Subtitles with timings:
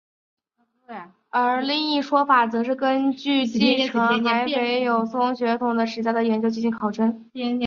[1.29, 7.29] 而另一说法则是根据继承海北友松血统的史家的研究进行考证。